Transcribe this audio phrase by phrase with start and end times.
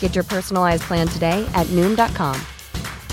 [0.00, 2.40] Get your personalized plan today at Noom.com.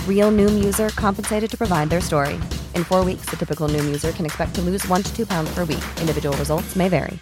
[0.08, 2.36] Real Noom user compensated to provide their story.
[2.74, 5.54] In four weeks, the typical Noom user can expect to lose one to two pounds
[5.54, 5.84] per week.
[6.00, 7.20] Individual results may vary.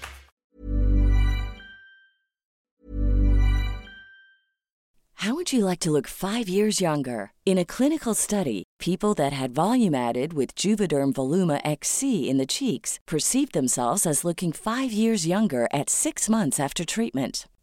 [5.22, 7.32] How would you like to look five years younger?
[7.45, 12.48] In a clinical study, people that had volume added with Juvederm Voluma XC in the
[12.48, 17.48] cheeks perceived themselves as looking five years younger at six months after treatment.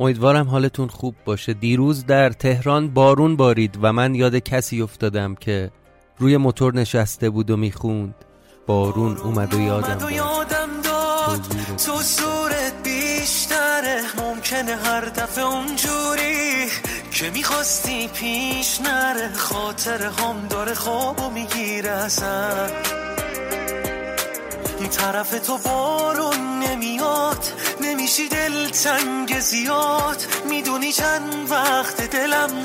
[0.00, 1.54] امیدوارم حالتون خوب باشه.
[1.54, 5.70] دیروز در تهران بارون بارید و من یاد کسی افتادم که
[6.18, 8.14] روی موتور نشسته بود و می‌خوند.
[8.66, 11.40] بارون اومد و یادم داد.
[11.86, 14.00] تو زورت بیشتره.
[14.18, 16.66] ممکنه هر دفعه اونجوری
[17.10, 19.32] که می‌خواستی پیش نره.
[19.34, 22.68] خاطر هم داره خوابو می‌گیره اصلا.
[24.90, 27.44] طرف تو بارون نمیاد.
[28.08, 32.64] نمیشی دل تنگ زیاد می‌دونی چند وقت دلم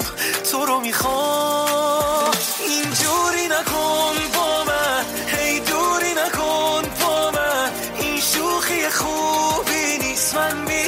[0.51, 2.37] تو رو می‌خواد.
[2.67, 7.71] اینجوری نکن با من هی دوری نکن با من.
[7.99, 10.82] این شوخی خوبی نیست من بی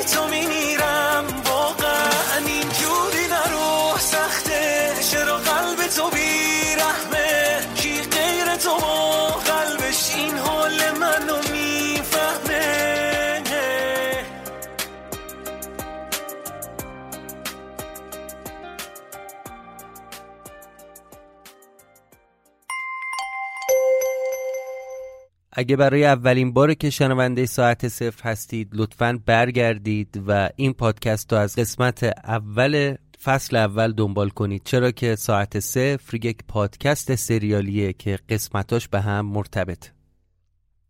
[25.57, 31.39] اگه برای اولین بار که شنونده ساعت صفر هستید لطفا برگردید و این پادکست رو
[31.39, 34.61] از قسمت اول فصل اول دنبال کنید.
[34.65, 39.89] چرا که ساعت صفر یک پادکست سریالیه که قسمتاش به هم مرتبط.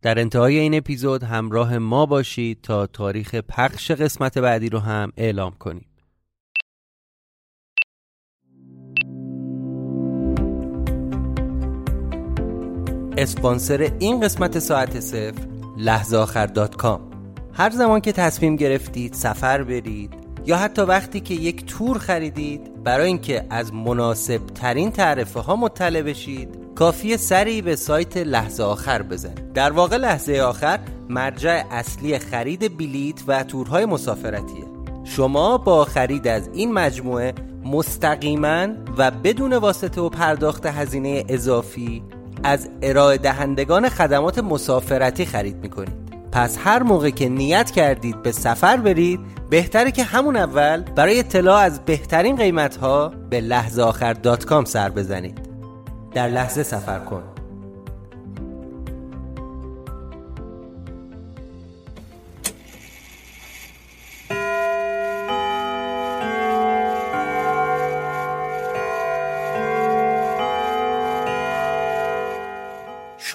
[0.01, 5.51] در انتهای این اپیزود همراه ما باشید تا تاریخ پخش قسمت بعدی رو هم اعلام
[5.51, 5.85] کنیم.
[13.17, 15.47] اسپانسر این قسمت ساعت صفر
[15.77, 17.01] لحظه آخر dot com.
[17.53, 20.13] هر زمان که تصمیم گرفتید سفر برید
[20.45, 26.01] یا حتی وقتی که یک تور خریدید برای اینکه از مناسب ترین تعرفه ها مطلع
[26.01, 29.53] بشید کافیه سری به سایت لحظه آخر بزنید.
[29.53, 30.79] در واقع لحظه آخر
[31.09, 34.65] مرجع اصلی خرید بلیت و تورهای مسافرتیه.
[35.03, 37.33] شما با خرید از این مجموعه
[37.65, 38.67] مستقیما
[38.97, 42.03] و بدون واسطه و پرداخت هزینه اضافی
[42.45, 46.06] از ارائه دهندگان خدمات مسافرتی خرید می‌کنید.
[46.31, 49.19] پس هر موقع که نیت کردید به سفر برید
[49.50, 54.65] بهتره که همون اول برای اطلاع از بهترین قیمت ها به لحظه آخر دات کام
[54.65, 55.39] سر بزنید.
[56.13, 57.24] در لحظه سفر کن.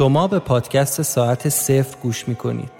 [0.00, 2.70] شما به پادکست ساعت صفر گوش می‌کنید.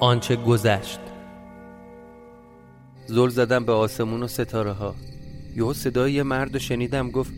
[0.00, 1.00] آنچه گذشت.
[3.06, 4.94] زل زدم به آسمون و ستاره ها
[5.56, 7.32] یهو صدای یه مرد رو شنیدم گفت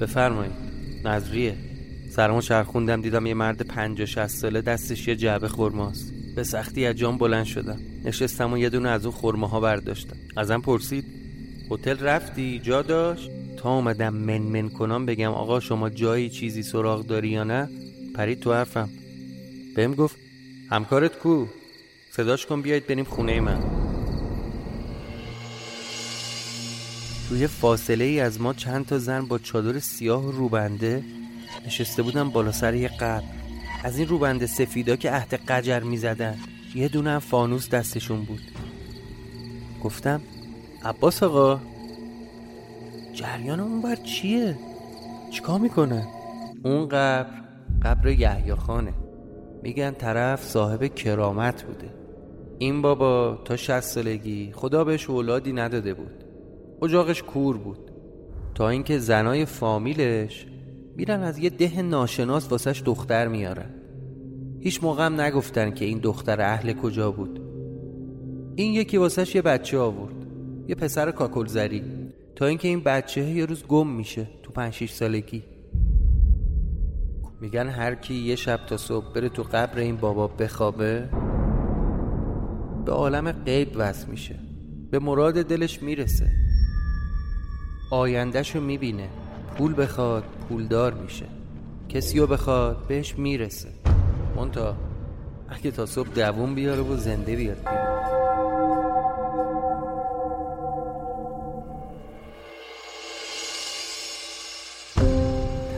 [0.00, 0.52] بفرمایید
[1.04, 1.54] نظریه.
[2.10, 6.96] سرمو چرخوندم دیدم یه مرد پنجاه شست ساله دستش یه جعبه خورماست به سختی از
[6.96, 7.80] جام بلند شدم.
[8.04, 10.16] نشستم و یه دونه از اون خورمه ها برداشتم.
[10.36, 11.04] ازم پرسید
[11.70, 17.06] هتل رفتی؟ جا داشت؟ تا اومدم من من کنم بگم آقا شما جایی چیزی سراغ
[17.06, 17.68] داری یا نه؟
[18.14, 18.88] پرید تو حرفم.
[19.76, 20.16] بهم گفت
[20.70, 21.46] همکارت کو؟
[22.10, 23.60] صداش کن بیایید بریم خونه من.
[27.28, 31.04] توی فاصله ای از ما چند تا زن با چادر سیاه روبنده
[31.66, 33.45] نشسته بودن بالا سر یه قبر.
[33.86, 36.36] از این روبنده سفیدا که عهد قجر می زدن
[36.74, 38.40] یه دونه فانوس دستشون بود.
[39.84, 40.20] گفتم
[40.84, 41.60] عباس آقا
[43.14, 44.58] جریان اون بر چیه؟
[45.30, 46.06] چیکار می‌کنه؟
[46.64, 47.30] اون قبر
[47.82, 48.92] قبر یحیی خانه.
[49.62, 51.90] میگن طرف صاحب کرامت بوده.
[52.58, 56.24] این بابا تا شست سالگی خدا بهش اولادی نداده بود.
[56.82, 57.90] اجاقش کور بود.
[58.54, 60.46] تا اینکه زنای فامیلش
[60.96, 63.70] میرن از یه ده ناشناس واسش دختر میارن.
[64.60, 67.40] هیچ موقع هم نگفتن که این دختر اهل کجا بود.
[68.54, 70.26] این یکی واسش یه بچه آورد.
[70.68, 71.82] یه پسر کاکلزری.
[72.36, 75.42] تا اینکه این بچه یه روز گم میشه تو پنج شیش سالگی.
[77.40, 81.08] میگن هر کی یه شب تا صبح بره تو قبر این بابا بخوابه
[82.86, 84.34] به عالم غیب وصل میشه.
[84.90, 86.32] به مراد دلش می‌رسه.
[87.90, 89.08] آیندهشو می‌بینه.
[89.58, 91.26] پول بخواد پولدار میشه.
[91.88, 93.68] کسی رو بخواد بهش می‌رسه.
[94.36, 94.76] مونتا
[95.48, 97.96] اگه تا صبح دووم بیاره و زنده بیاد بیرون.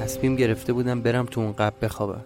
[0.03, 2.25] تصمیم گرفته بودم برم تو اون قبل بخوابم.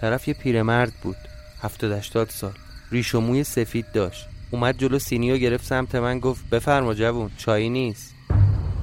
[0.00, 1.16] طرف یه پیرمرد بود
[1.62, 2.52] هفتاد هشتاد سال.
[2.90, 4.28] ریش و موی سفید داشت.
[4.50, 8.14] اومد جلو سینی و گرفت سمت من گفت بفرما جوون چایی نیست.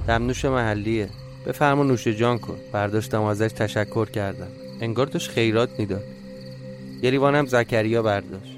[0.07, 1.10] دمنوش محلیه.
[1.47, 2.57] بفرما نوش جان کن.
[2.71, 4.47] برداشتم ازش تشکر کردم.
[4.81, 6.03] انگار داشت خیرات می‌داد.
[7.01, 8.57] یه لیوانم زکریا برداشت.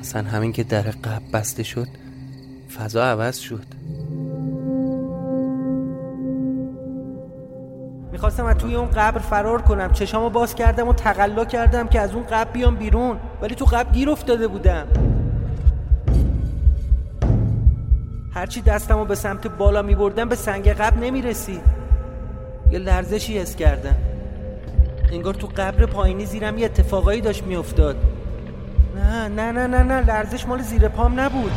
[0.00, 1.88] اصلا همین که در قبل بسته شد
[2.78, 3.66] فضا عوض شد.
[8.12, 9.92] می‌خواستم از توی اون قبر فرار کنم.
[9.92, 13.18] چشامو باز کردم و تقلا کردم که از اون قبر بیام بیرون.
[13.42, 15.11] ولی تو قبر گیر افتاده بودم.
[18.34, 21.62] هرچی دستمو به سمت بالا میبردم به سنگ قبر نمی‌رسید
[22.70, 23.96] یه لرزشی حس کردم.
[25.12, 27.96] انگار تو قبر پایینی زیرم یه اتفاقایی داشت میافتاد.
[28.96, 31.52] نه نه نه نه نه لرزش مال زیر پام نبود.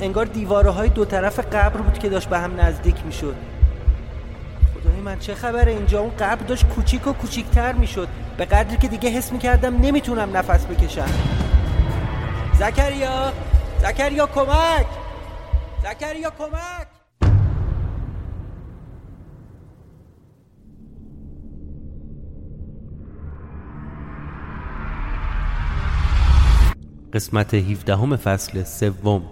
[0.00, 3.34] انگار دیواره های دو طرف قبر بود که داشت به هم نزدیک می‌شد.
[4.74, 8.08] خدای من چه خبره؟ اینجا اون قبر داشت کوچیک و کوچیکتر می‌شد.
[8.36, 11.10] به قدری که دیگه حس می‌کردم نمی‌تونم نفس بکشم.
[12.54, 13.32] زکریا!
[13.78, 14.86] زکریا کمک!
[15.86, 16.88] زکریا کمک؟
[27.12, 29.22] قسمت 17 هم فصل سوم.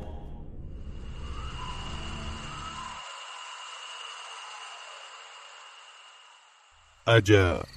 [7.06, 7.73] عجب.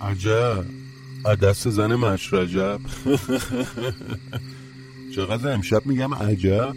[0.00, 0.64] عجب.
[1.42, 2.80] دست زن مشرجب
[5.14, 6.76] چقدر امشب میگم عجب؟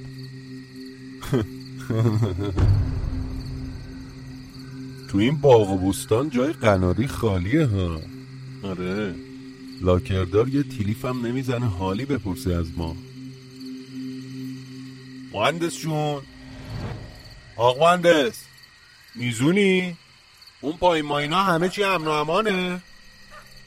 [5.10, 8.02] تو این باغ و بوستان جای قناری خالیه ها.
[8.64, 9.16] آره.
[9.82, 12.96] لاکردار یه تیلیف هم نمی‌زنه حالی بپرسه از ما.
[15.34, 16.22] مهندس جون.
[17.60, 18.44] آق مهندس
[19.16, 19.98] میزونی؟
[20.62, 22.82] اون پای ماینا همه چی امن و امانه؟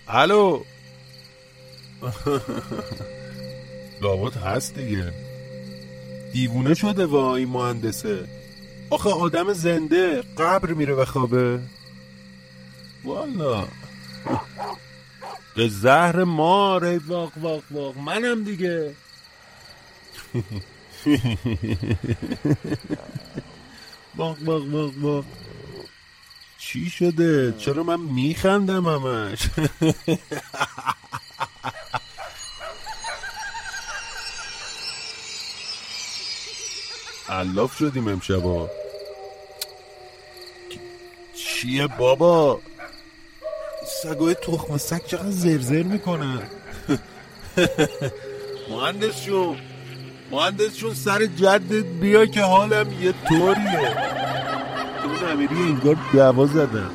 [0.08, 0.64] الو.
[4.02, 5.12] لابد هست دیگه.
[6.32, 8.28] دیوونه شده وا این مهندسه.
[8.90, 11.60] آخه آدم زنده قبر میره بخوابه
[13.04, 13.68] والا.
[15.56, 17.98] به زهر مار ای واق واق واق.
[17.98, 18.94] منم دیگه.
[24.16, 25.24] واق واق واق واق
[26.58, 29.38] چی شده؟ چرا من میخندم همش؟
[37.28, 38.70] علاف شدیم امشبا.
[41.34, 42.60] چیه بابا؟
[44.02, 46.42] سگای تخم سگ چقدر زرزر می‌کنن
[48.70, 49.58] مهندس شون
[50.32, 53.94] مهندس شون سر جدت بیا که حالم یه طوریه.
[55.02, 56.90] تو نمیری انگار دعوا زدن.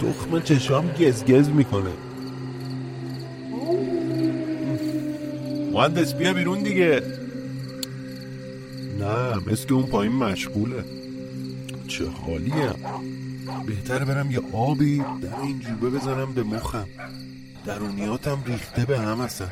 [0.00, 1.90] تخم چشام گزگز می‌کنه.
[5.72, 7.02] مهندس بیا بیرون دیگه.
[8.98, 10.84] نه مثل اون پایین مشغوله.
[11.88, 12.74] چه حالیه؟
[13.66, 16.88] بهتر برم یه آبی در این جوبه بزنم به مخم.
[17.66, 19.48] درونیاتم ریخته به هم اصلا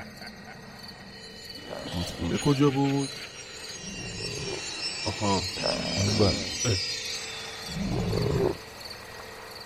[2.18, 3.09] خونه کجا بود؟
[5.06, 5.40] آها.
[6.20, 6.76] بله.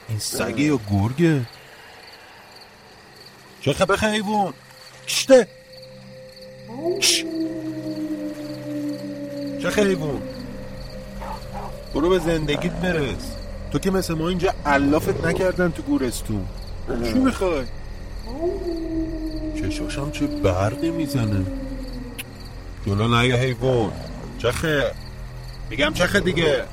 [0.08, 1.46] این سگه یا گرگه؟
[3.60, 4.52] چه خبه خیبون
[5.06, 5.48] کشته
[9.62, 10.22] چه خیبون
[11.94, 13.36] برو به زندگیت برس.
[13.72, 16.46] تو که مثل ما اینجا علافت نکردن تو گورستون.
[17.04, 17.64] چی می‌خوای؟
[19.60, 21.63] چشاشم چه برقی می‌زنه؟
[22.86, 23.92] جلو نگه حیوان.
[24.38, 24.92] چخه؟
[25.70, 26.64] میگم چخه دیگه.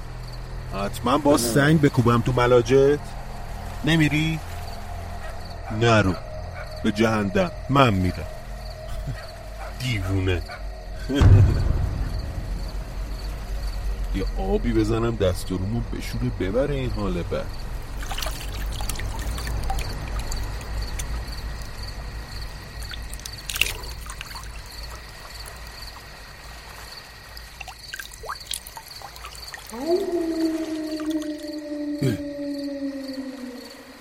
[0.86, 3.00] حتما با سنگ بکوبم تو ملاجت.
[3.86, 4.40] نمیری؟
[5.82, 6.16] نرو
[6.84, 7.52] به جهندم.
[7.70, 8.28] من میرم.
[9.80, 10.42] دیوونه.
[14.16, 17.46] یه آبی بزنم دستورمو بشوره ببره این حال بد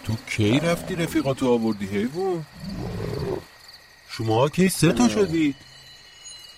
[0.04, 2.44] تو کی رفتی؟ رفیقاتو آوردی حیوان
[4.08, 5.54] شما کی؟ سه تا شدید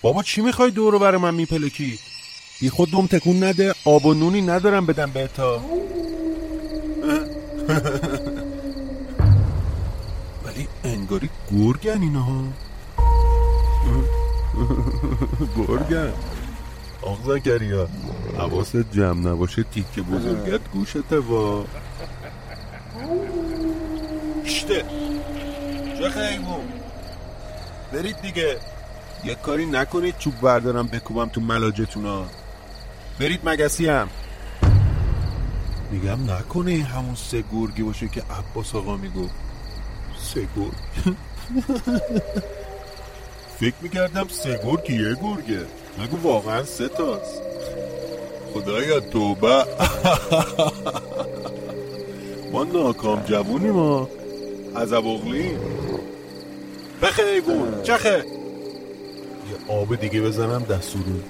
[0.02, 1.98] بابا چی می‌خوای دورو بر من میپلکی؟
[2.60, 5.56] بی خود دوم تکون نده آب و نونی ندارم بدم به تا.
[10.44, 12.22] ولی انگاری گرگن اینا.
[12.22, 12.44] ها
[15.56, 16.12] گرگن.
[17.02, 17.88] آق زکریا
[18.38, 21.64] حواست جمع نباشه تیکه بزرگت گوشته وا.
[24.52, 24.85] کشته
[25.99, 26.73] چه خیمون
[27.92, 28.56] برید دیگه.
[29.25, 32.25] یه کاری نکنید چوب بردارم بکوبم تو ملاجتونا.
[33.21, 34.09] برید مگسی هم
[35.90, 39.28] میگم نکنه همون سه گرگی باشه که عباس آقا میگو.
[40.18, 40.73] سه گرگ.
[43.61, 45.66] فکر می‌کردم سه گرگ یه گرگه.
[45.99, 47.42] مگو واقعا سه تاست.
[48.54, 49.64] خدایا توبه.
[52.52, 54.09] ما ناکام جوونی ما
[54.76, 55.59] عذب اغلیم
[57.02, 58.25] بخیبون چخه؟
[59.50, 61.23] یه آب دیگه بزنم دستورون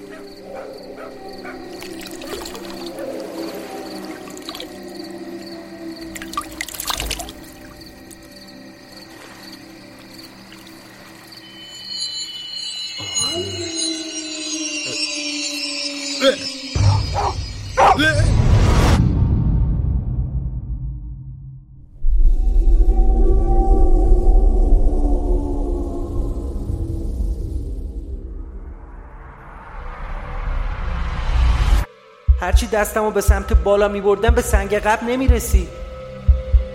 [32.53, 35.67] هرچی دستمو به سمت بالا می بردم به سنگ قبر نمی رسید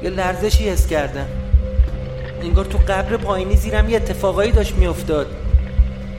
[0.03, 1.27] یه لرزشی حس کردم.
[2.43, 5.27] انگار تو قبر پایینی زیرم یه اتفاقایی داشت می افتاد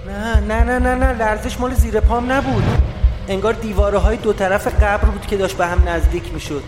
[0.07, 2.63] نه نه نه نه نه لرزش مال زیر پام نبود.
[3.27, 6.63] انگار دیواره های دو طرف قبر بود که داشت به هم نزدیک می‌شد.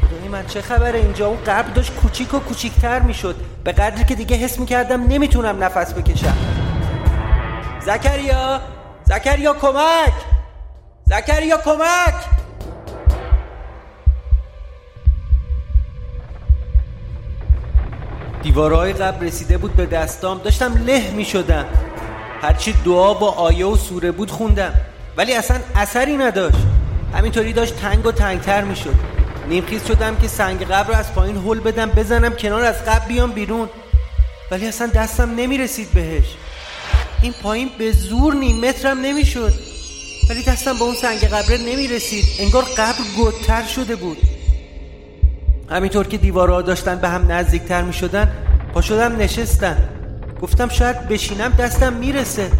[0.00, 3.36] خدای من چه خبره اینجا؟ اون قبر داشت کوچیک و کوچیکتر می‌شد.
[3.64, 6.36] به قدری که دیگه حس می‌کردم نمی‌تونم نفس بکشم.
[7.80, 8.60] زکریا
[9.04, 10.12] زکریا کمک!
[11.08, 12.14] زکریا کمک!
[18.42, 20.38] دیوارهای قبل رسیده بود به دستام.
[20.38, 21.66] داشتم له می شدم
[22.42, 24.74] هرچی دعا و آیه و سوره بود خوندم.
[25.16, 26.58] ولی اصلا اثری نداشت.
[27.14, 28.94] همینطوری داشت تنگ و تنگتر می شد
[29.48, 33.32] نیمخیز شدم که سنگ قبر رو از پایین هل بدم بزنم کنار از قبر بیام
[33.32, 33.68] بیرون.
[34.50, 36.36] ولی اصلا دستم نمی رسید بهش.
[37.22, 39.77] این پایین به زور نیم مترم نمی شد
[40.28, 44.16] ولی دستم به اون سنگ قبره نمی رسید انگار قبر گدتر شده بود.
[45.70, 48.32] همینطور که دیوارها داشتن به هم نزدیکتر می شدن
[48.74, 49.76] پا شدم نشستم
[50.42, 52.50] گفتم شاید بشینم دستم می‌رسه.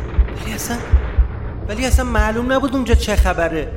[0.45, 0.77] ولی اصلا
[1.69, 3.69] ولی اصلا معلوم نبود اونجا چه خبره.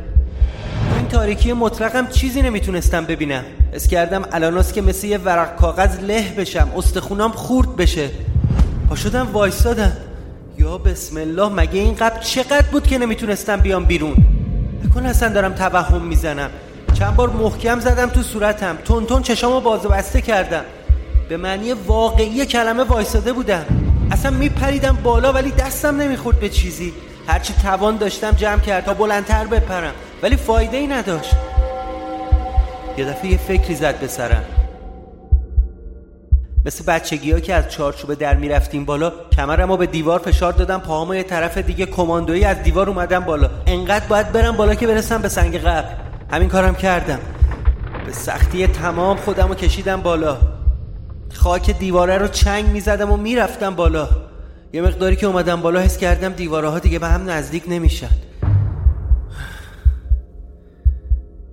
[0.98, 3.43] این تاریکی مطلقم چیزی نمی‌تونستم ببینم.
[3.74, 6.71] اس کردم الاناست که مثل یه ورق کاغذ له بشم.
[6.77, 8.10] استخونام خورد بشه.
[8.89, 9.98] پا شدم وایستادم.
[10.62, 14.15] یا بسم الله مگه این قبل چقدر بود که نمی‌تونستم بیام بیرون؟
[14.86, 16.50] نکن اصلا دارم توهم می‌زنم.
[16.94, 18.77] چند بار محکم زدم تو صورتم.
[18.86, 20.62] تون تون چشامو باز بسته کردم.
[21.30, 23.65] به معنی واقعی کلمه وایساده بودم.
[24.12, 26.94] اصلا میپریدم بالا ولی دستم نمی‌خورد به چیزی.
[27.27, 29.94] هرچی توان داشتم جمع کرد تا بلندتر بپرم.
[30.24, 31.36] ولی فایده ای نداشت.
[32.98, 34.44] یه دفعه یه فکری زد به سرم.
[36.65, 41.15] مثل بچگی ها که از چارچوبه در می‌رفتیم بالا کمرم به دیوار فشار دادم پاهامو
[41.15, 43.50] یه طرف دیگه کماندویی از دیوار اومدم بالا.
[43.65, 45.96] انقدر باید برم بالا که برسم به سنگ قبر.
[46.32, 47.20] همین کارم کردم.
[48.06, 50.38] به سختی تمام خودم رو کشیدم بالا.
[51.34, 54.10] خاک دیواره رو چنگ می‌زدم و می‌رفتم بالا.
[54.74, 58.10] یه مقداری که اومدم بالا حس کردم دیواره ها دیگه به هم نزدیک نمیشن.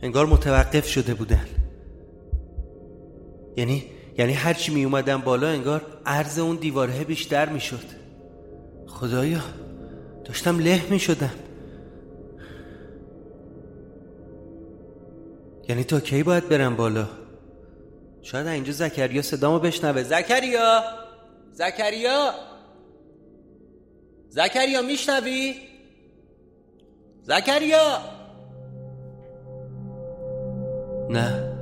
[0.02, 1.44] انگار متوقف شده بودن.
[3.56, 3.84] یعنی
[4.18, 7.84] یعنی هرچی می اومدم بالا انگار عرض اون دیواره بیشتر می‌شد
[8.86, 9.40] خدایا
[10.24, 11.34] داشتم له می شدم.
[15.68, 17.08] یعنی تا کی باید برم بالا؟
[18.22, 20.02] شاید اینجا زکریا صدامو بشنوه.
[20.02, 20.82] زکریا!
[21.52, 22.34] زکریا!
[24.28, 25.54] زکریا میشنوی؟
[27.22, 27.98] زکریا!
[31.10, 31.57] نه.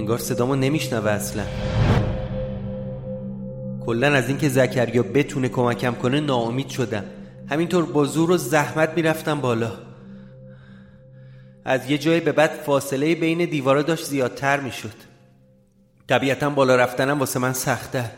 [0.00, 1.42] انگار صدامو نمیشنوه اصلا.
[3.86, 7.04] کلا از اینکه زکریا بتونه کمکم کنه ناامید شدم.
[7.48, 9.72] همینطور با زور و زحمت می‌رفتم بالا.
[11.64, 14.94] از یه جای به بعد فاصله بین دیوارا داشت زیادتر می‌شد.
[16.08, 18.10] طبیعتا بالا رفتنم واسه من سخته.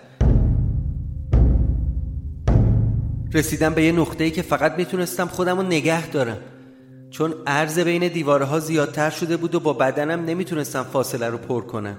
[3.34, 6.38] رسیدم به یه نقطه‌ای که فقط می‌تونستم خودم رو نگه دارم.
[7.12, 11.98] چون عرض بین دیوارها زیادتر شده بود و با بدنم نمی‌تونستم فاصله رو پر کنم.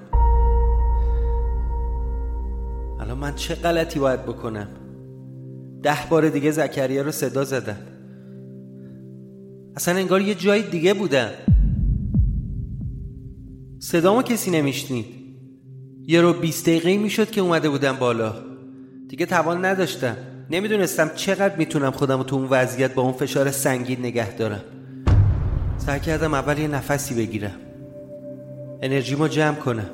[2.99, 4.67] الان من چه غلطی باید بکنم؟
[5.83, 7.77] ده بار دیگه زکریا رو صدا زدم.
[9.75, 11.29] اصلا انگار یه جای دیگه بودم.
[13.79, 15.05] صدامو کسی نمیشنید.
[16.07, 18.33] یه رو بیست دقیقه می‌شد که اومده بودم بالا.
[19.09, 20.15] دیگه توان نداشتم.
[20.51, 24.61] نمی‌دونستم چقدر می‌تونم خودم تو اون وضعیت با اون فشار سنگین نگه دارم.
[25.85, 27.55] سعی کردم اول یه نفسی بگیرم.
[28.81, 29.89] انرژیمو جمع کنم.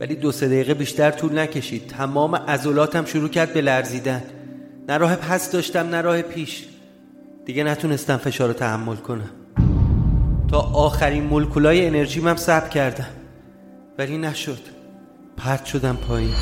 [0.00, 1.86] ولی دو سه دقیقه بیشتر طول نکشید.
[1.86, 4.22] تمام عضلاتم شروع کرد به لرزیدن.
[4.88, 6.64] نه راه پس داشتم نه راه پیش.
[7.46, 9.30] دیگه نتونستم فشار رو تحمل کنم.
[10.50, 13.08] تا آخرین مولکولای انرژیم هم ثبت کردم.
[13.98, 14.60] ولی نشد.
[15.36, 16.34] پرت شدم پایین.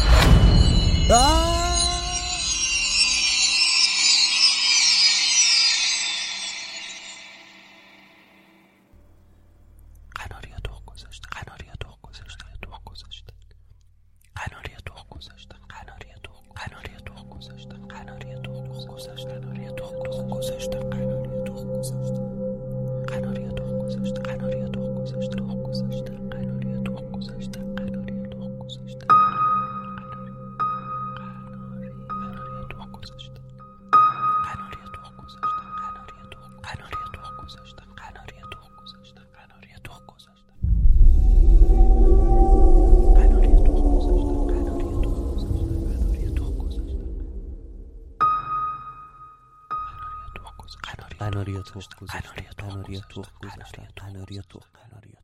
[53.09, 53.89] توخ گذاشتن.
[53.97, 55.15] قناری تخم قناری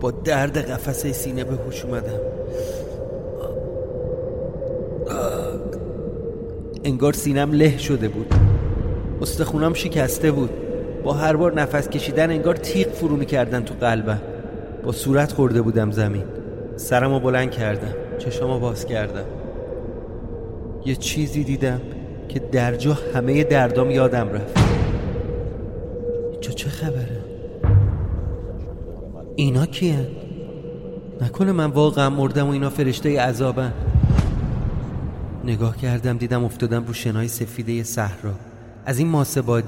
[0.00, 2.20] با درد قفسه سینه به هوش اومدم.
[6.84, 8.34] انگار سینم له شده بود.
[9.22, 10.69] استخونم شکسته بود.
[11.04, 14.20] با هر بار نفس کشیدن انگار تیغ فرو می‌کردن تو قلبم
[14.84, 16.24] با صورت خورده بودم زمین.
[16.76, 17.94] سرمو بلند کردم.
[18.18, 19.24] چشامو باز کردم.
[20.84, 21.80] یه چیزی دیدم
[22.28, 24.58] که در جا همه دردام یادم رفت.
[26.32, 27.24] اینجا چه خبره؟
[29.36, 30.06] اینا کیه؟
[31.20, 33.72] نکنه من واقعا مردم و اینا فرشته عذابن.
[35.44, 38.32] نگاه کردم دیدم افتادم رو شنای سفیده صحرا.
[38.86, 39.60] از این ماسه ها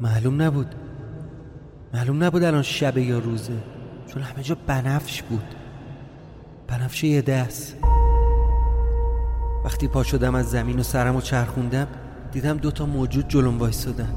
[0.00, 0.74] معلوم نبود.
[1.94, 3.58] معلوم نبود الان شبه یا روزه
[4.06, 5.54] چون همه جا بنفش بود.
[6.68, 7.76] بنفشه یه دست.
[9.64, 11.86] وقتی پا شدم از زمین و سرم و چرخوندم
[12.32, 14.12] دیدم دوتا موجود جلوم وایستادن.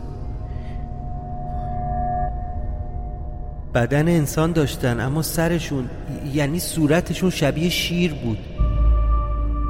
[3.74, 5.89] بدن انسان داشتن اما سرشون
[6.34, 8.38] یعنی صورتشون شبیه شیر بود.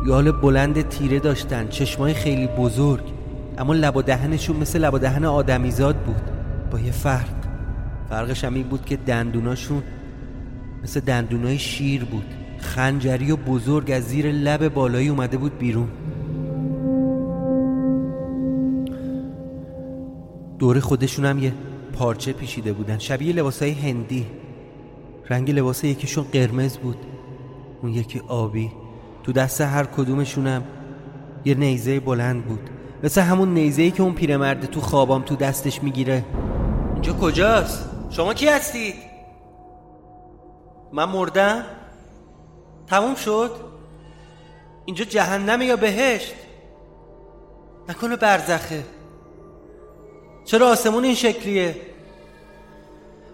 [0.08, 3.21] یال بلند تیره داشتن چشمای خیلی بزرگ.
[3.58, 6.22] اما لب و دهنشون مثل لب و دهن آدمیزاد بود.
[6.72, 7.30] با یه فرق.
[8.10, 9.84] فرقش هم این بود که دندوناشون
[10.84, 12.26] مثل دندونای شیر بود.
[12.58, 15.90] خنجری و بزرگ از زیر لب بالایی اومده بود بیرون.
[20.60, 21.54] دور خودشون هم یه
[21.94, 22.98] پارچه پیشیده بودن.
[22.98, 24.26] شبیه لباسای هندی.
[25.30, 26.98] رنگ لباس یکیشون قرمز بود.
[27.82, 28.72] اون یکی آبی.
[29.24, 30.64] تو دست هر کدومشونم
[31.46, 32.70] یه نیزه بلند بود.
[33.04, 36.26] مثل همون نیزه‌ای که اون پیرمرد تو خوابام تو دستش می‌گیره
[36.94, 38.96] اینجا کجاست؟ شما کی هستید؟
[40.94, 41.64] من مردم؟
[42.88, 43.52] تموم شد؟
[44.86, 46.34] اینجا جهنمه یا بهشت؟
[47.90, 48.84] نکنه برزخه
[50.46, 51.76] چرا آسمون این شکلیه؟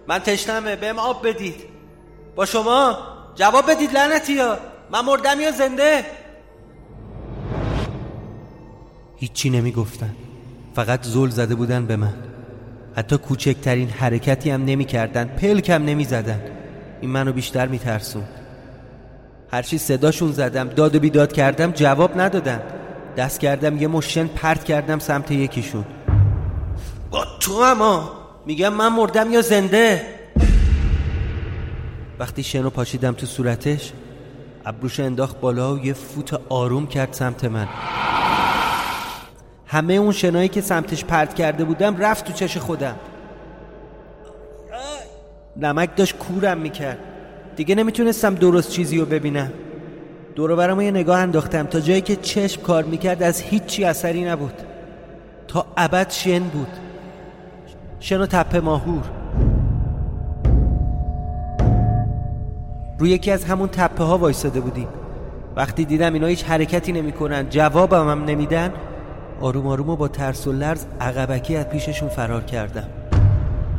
[0.08, 1.64] من تشنمه بهم آب بدید
[2.36, 2.98] با شما
[3.36, 4.58] جواب بدید لعنتی ها
[4.92, 6.06] من مردم یا زنده
[9.20, 10.16] هیچی نمی گفتن
[10.76, 12.14] فقط زل زده بودن به من.
[12.96, 16.42] حتی کوچکترین حرکتی هم نمی کردن پلکم نمی زدن
[17.02, 18.24] این منو بیشتر می ترسون
[19.52, 22.62] هرچی صداشون زدم داد و بیداد کردم جواب ندادن.
[23.18, 25.86] دست کردم یه مشن پرت کردم سمت یکیشون.
[27.12, 28.12] با تو اما
[28.46, 30.02] میگم من مردم یا زنده؟
[32.20, 33.94] وقتی شنو پاشیدم تو صورتش
[34.66, 37.68] ابروش انداخت بالا و یه فوت آروم کرد سمت من.
[39.68, 42.96] همه اون شنایی که سمتش پرت کرده بودم رفت تو چش خودم.
[45.58, 46.98] نمک داشت کورم می‌کرد.
[47.56, 49.52] دیگه نمی‌تونستم درست چیزی رو ببینم.
[50.36, 51.66] دور برم یه نگاه انداختم.
[51.66, 54.54] تا جایی که چشم کار می‌کرد از هیچی اثری نبود.
[55.48, 56.68] تا ابد شن بود.
[58.00, 59.04] شن و تپه ماهور.
[63.00, 64.88] روی یکی از همون تپه ها وایستاده بودیم.
[65.56, 68.74] وقتی دیدم اینا هیچ حرکتی نمی‌کنن جوابم هم نمیدن
[69.42, 72.88] آروم آروم و با ترس و لرز عقبکی از پیششون فرار کردم.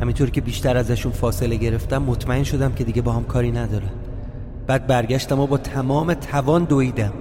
[0.01, 3.89] همینطور که بیشتر ازشون فاصله گرفتم مطمئن شدم که دیگه با هم کاری ندارن.
[4.67, 7.13] بعد برگشتم و با تمام توان دویدم.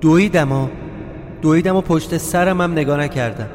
[0.00, 0.68] دویدم و
[1.42, 3.48] دویدم و پشت سرم هم نگاه نکردم.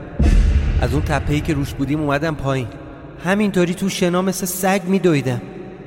[0.81, 2.67] از اون تپهی که روش بودیم اومدم پایین.
[3.23, 5.41] همینطوری تو شنا مثل سگ میدویدم.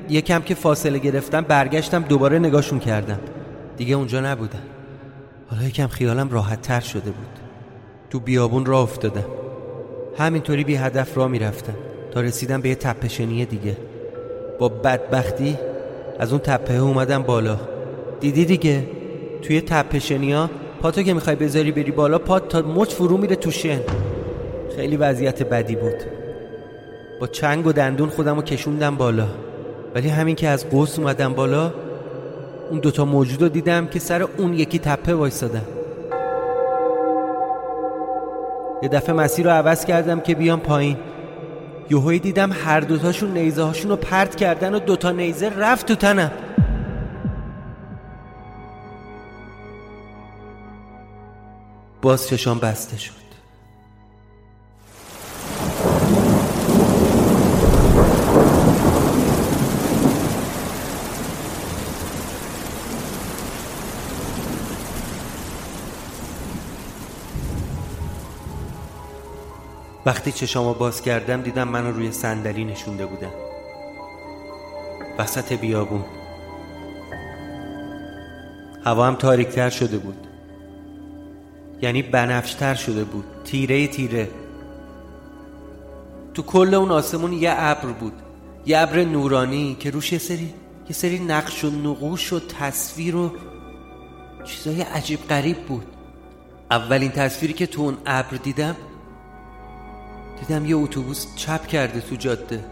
[0.09, 3.19] یکم که فاصله گرفتم برگشتم دوباره نگاهشون کردم.
[3.77, 4.63] دیگه اونجا نبودن.
[5.51, 7.48] حالا یکم خیالم راحت تر شده بود.
[8.11, 9.25] تو بیابون راه افتادم.
[10.19, 11.75] همینطوری بی هدف راه می‌رفتم
[12.11, 13.77] تا رسیدم به یه تپه دیگه.
[14.59, 15.59] با بدبختی
[16.19, 17.57] از اون تپه اومدم بالا.
[18.21, 18.87] دیدی دیگه؟
[19.43, 20.01] توی تپه
[20.35, 20.51] ها
[20.83, 23.81] پاتو که می‌خوای بذاری بری بالا پات تا مچ فرو میره تو شن.
[24.77, 25.95] خیلی وضعیت بدی بود.
[27.21, 29.27] با چنگ و دندون خودم رو کشوندم بالا.
[29.95, 31.73] ولی همین که از قوس اومدم بالا
[32.71, 35.63] اون دوتا موجود رو دیدم که سر اون یکی تپه وایستادن.
[38.83, 40.97] یه دفعه مسیر رو عوض کردم که بیام پایین.
[41.91, 46.31] یهویی دیدم هر دوتاشون نیزه هاشون رو پرت کردن و دوتا نیزه رفت تو تنم.
[52.03, 53.28] باز چشام بسته شد.
[70.07, 73.31] وقتی چشامو باز کردم دیدم منو روی صندلی نشونده بودن.
[75.19, 76.05] وسط بیابون.
[78.85, 80.27] هوا هم تاریکتر شده بود.
[81.83, 83.25] یعنی بنفشتر شده بود.
[83.45, 84.29] تیره تیره.
[86.35, 88.13] تو کل اون آسمون یه ابر بود.
[88.67, 90.55] یه ابر نورانی که روش یه سری
[90.89, 93.31] یه سری نقش و نقوش و تصویر و
[94.45, 95.87] چیزای عجیب غریب بود.
[96.71, 98.77] اولین تصویری که تو اون ابر دیدم
[100.41, 102.65] دیدم یه اتوبوس چپ کرده تو جاده.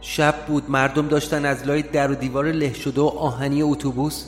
[0.00, 4.24] شب بود مردم داشتن از لای در و دیوار له شده و آهنی اتوبوس.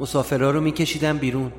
[0.00, 1.52] مسافرها رو میکشیدن بیرون.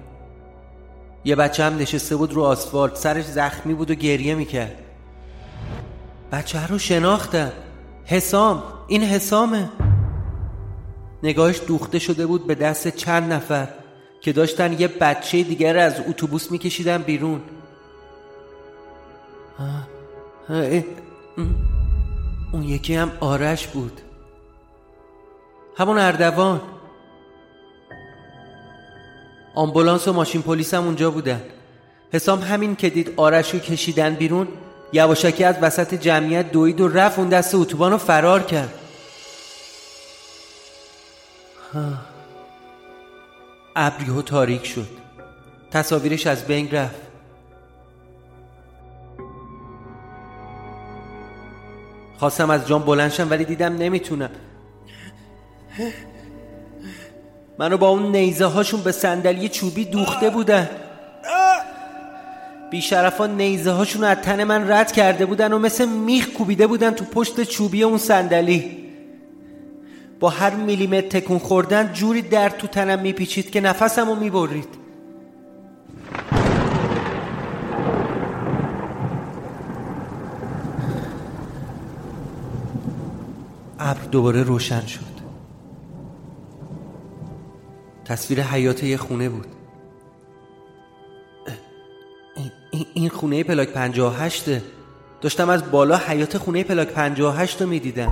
[1.25, 4.75] یه بچه هم نشسته بود رو آسفالت سرش زخمی بود و گریه می‌کرد.
[6.31, 7.51] بچه رو شناختم.
[8.05, 9.69] حسام این حسامه.
[11.23, 13.67] نگاهش دوخته شده بود به دست چند نفر
[14.21, 17.41] که داشتن یه بچه دیگر از اتوبوس میکشیدن بیرون.
[22.51, 24.01] اون یکی هم آرش بود.
[25.77, 26.61] همون اردوان.
[29.55, 31.41] آمبولانس و ماشین پلیس هم اونجا بودن.
[32.13, 34.47] حسام همین که دید آرش رو کشیدن بیرون
[34.93, 38.73] یواشکی از وسط جمعیت دوید و رفت اون دست اتوبان رو فرار کرد.
[43.75, 44.87] ابریو تاریک شد.
[45.71, 47.12] تصاویرش از بین رفت.
[52.23, 54.29] خواستم از جام بلنشم ولی دیدم نمی‌تونم
[57.59, 60.69] منو با اون نیزه هاشون به صندلی چوبی دوخته بودن
[62.71, 67.05] بیشرفان نیزه هاشون از تن من رد کرده بودن و مثل میخ کوبیده بودن تو
[67.05, 68.77] پشت چوبی اون صندلی.
[70.19, 74.82] با هر میلیمتر تکون خوردن جوری در تو تنم میپیچید که نفسم رو می‌برید.
[83.83, 85.13] ابر دوباره روشن شد.
[88.05, 89.47] تصویر حیات یه خونه بود.
[92.93, 94.45] این خونه پلاک 58
[95.21, 98.11] داشتم از بالا حیات خونه پلاک 58 رو می‌دیدم.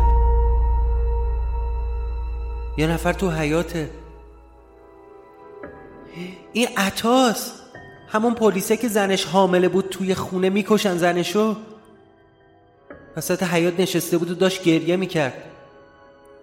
[2.78, 3.90] یه نفر تو حیاته.
[6.54, 7.54] این عطاس.
[8.08, 11.56] همون پلیسه که زنش حامله بود توی خونه می‌کشن زنشو.
[13.18, 15.34] وسط حیات نشسته بود و داشت گریه می‌کرد.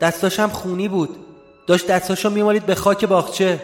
[0.01, 1.17] دستاش هم خونی بود.
[1.67, 3.61] داشت دستاشو میمالید به خاک باغچه.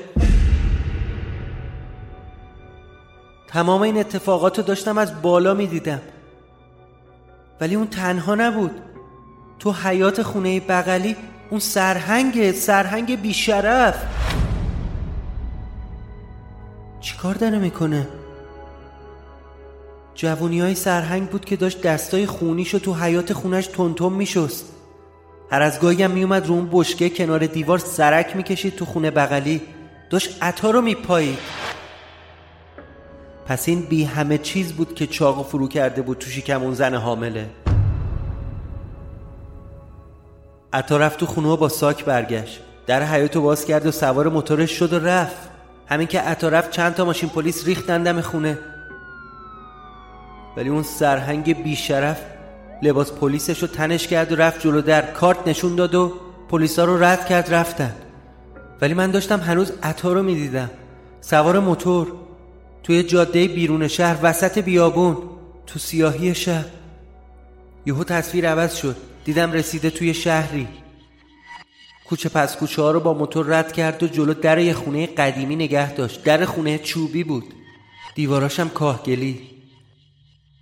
[3.48, 6.00] تمام این اتفاقات رو داشتم از بالا می‌دیدم.
[7.60, 8.80] ولی اون تنها نبود.
[9.58, 11.16] تو حیات خونه بغلی
[11.50, 14.02] اون سرهنگ سرهنگ بیشرف.
[17.00, 18.08] چیکار داره می‌کنه؟
[20.14, 24.73] جوونی های سرهنگ بود که داشت دستای خونیشو تو حیات خونش تونتون میشست.
[25.50, 29.62] هر از گاهی هم میومد رو اون بشکه کنار دیوار سرک می‌کشید تو خونه بغلی.
[30.10, 31.38] داشت عطا رو میپایید.
[33.46, 36.94] پس این بی همه چیز بود که چاق فرو کرده بود تو شکم اون زن
[36.94, 37.50] حامله.
[40.72, 42.60] عطا رفت تو خونه با ساک برگشت.
[42.86, 45.50] در حیاتو باز کرد و سوار موتورش شد و رفت.
[45.86, 48.58] همین که عطا رفت چند تا ماشین پلیس ریختن دم خونه.
[50.56, 52.20] ولی اون سرهنگ بیشرف
[52.82, 55.02] لباس پلیسش رو تنش کرد و رفت جلو در.
[55.02, 56.12] کارت نشون داد و
[56.48, 57.96] پلیسا رو رد کرد رفتن.
[58.80, 60.70] ولی من داشتم هنوز عطا رو می‌دیدم.
[61.20, 62.12] سوار موتور.
[62.82, 65.16] توی جاده بیرون شهر وسط بیابون.
[65.66, 66.64] تو سیاهی شهر.
[67.86, 68.96] یهو تصویر عوض شد.
[69.24, 70.68] دیدم رسیده توی شهری.
[72.08, 75.56] کوچه پس کوچه ها رو با موتور رد کرد و جلو در یه خونه قدیمی
[75.56, 76.24] نگه داشت.
[76.24, 77.44] در خونه چوبی بود.
[78.14, 79.40] دیواراشم کاهگلی.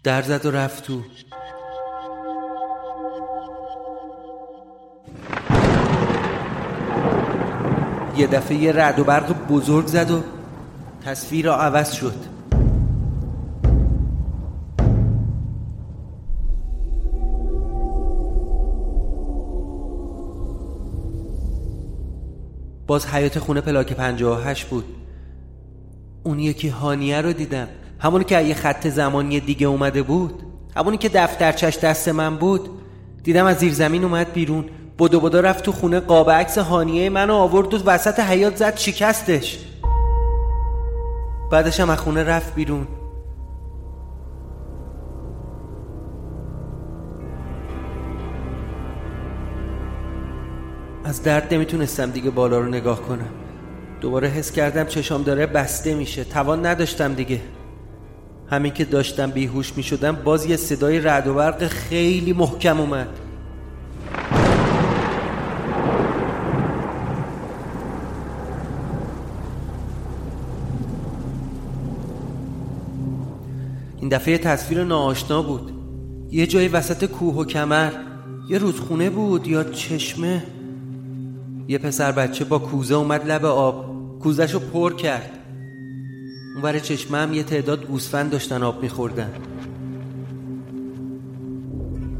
[0.04, 1.02] در زد و رفت تو.
[8.16, 10.20] یه دفعه یه رد و برق بزرگ زد و
[11.04, 12.32] تصویر را عوض شد.
[22.86, 24.84] باز حیات خونه پلاک 58 بود.
[26.22, 27.68] اون یکی هانیه رو دیدم.
[27.98, 30.42] همونی که یه خط زمانی دیگه اومده بود.
[30.76, 32.70] همونی که دفترچش دست من بود.
[33.22, 34.64] دیدم از زیر زمین اومد بیرون.
[35.02, 39.58] بدو بدو رفت تو خونه قاب عکس هانیه منو آورد و وسط حیات زد شکستش.
[41.50, 42.86] بعدش هم از خونه رفت بیرون.
[51.04, 53.30] از درد نمی‌تونستم دیگه بالا رو نگاه کنم.
[54.00, 56.24] دوباره حس کردم چشام داره بسته میشه.
[56.24, 57.40] توان نداشتم دیگه.
[58.50, 63.08] همین که داشتم بیهوش می‌شدم باز یه صدای رعد و برق خیلی محکم اومد.
[74.12, 75.72] دفعه تصویر ناآشنا بود.
[76.30, 77.92] یه جایی وسط کوه و کمر.
[78.48, 80.42] یه رودخونه بود یا چشمه.
[81.68, 83.92] یه پسر بچه با کوزه اومد لب آب.
[84.20, 85.30] کوزش رو پر کرد.
[86.54, 89.30] اون برای چشمه هم یه تعداد گوسفند داشتن آب میخوردن.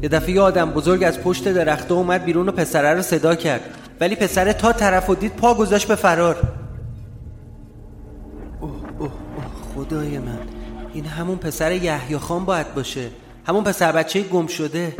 [0.01, 3.61] یه دفعه یه آدم بزرگ از پشت درخته اومد بیرون و پسره رو صدا کرد.
[3.99, 6.35] ولی پسره تا طرف و دید پا گذاشت به فرار.
[8.61, 10.52] اوه اوه اوه خدای من.
[10.93, 13.09] این همون پسر یحیی خان باید باشه.
[13.47, 14.95] همون پسر بچه گم شده.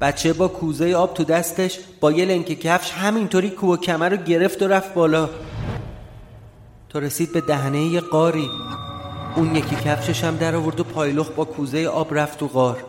[0.00, 4.62] بچه با کوزه آب تو دستش با یه لنک کفش همینطوری کوه کمر رو گرفت
[4.62, 5.28] و رفت بالا.
[6.88, 8.50] تا رسید به دهنه یه قاری.
[9.36, 12.84] اون یکی کفشش هم در آورد و پایلخ با کوزه آب رفت تو غار.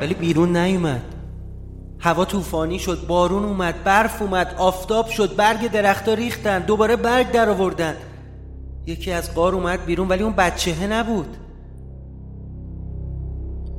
[0.00, 1.13] ولی بیرون نیومد.
[2.04, 7.48] هوا طوفانی شد بارون اومد برف اومد آفتاب شد برگ درختها ریختن دوباره برگ در
[7.48, 7.94] آوردن
[8.86, 11.36] یکی از قار اومد بیرون ولی اون بچهه نبود.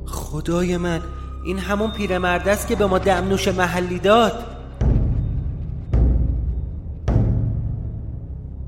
[0.06, 1.00] خدای من
[1.44, 4.44] این همون پیرمرد است که به ما دمنوش محلی داد.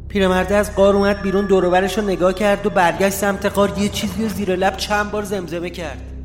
[0.09, 4.23] پیرمرده از قار اومد بیرون دوروبرش رو نگاه کرد و برگشت سمت قار یه چیزی
[4.23, 6.18] رو زیر لب چند بار زمزمه کرد.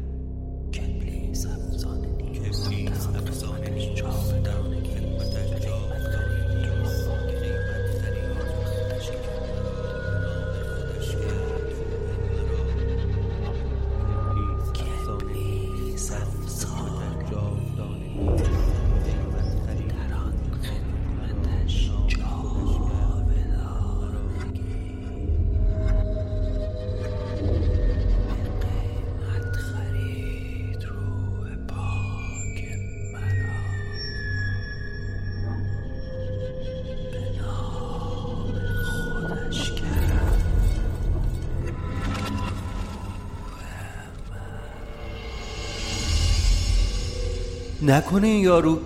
[47.93, 48.79] نکنه این یارو.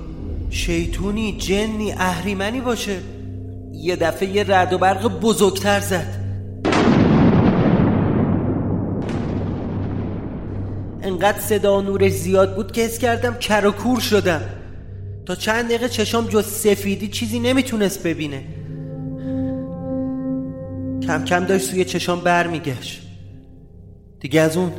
[0.49, 2.97] شیطونی جنی اهریمنی باشه.
[3.73, 6.23] یه دفعه یه رد و برق بزرگتر زد.
[11.01, 14.41] انقدر صدا و نورش زیاد بود که حس کردم کر و کور شدم.
[15.25, 18.43] تا چند دقیقه چشام جز سفیدی چیزی نمی‌تونست ببینه.
[21.07, 23.01] کم کم داشت سوی چشام برمیگشت.
[24.19, 24.71] دیگه از اون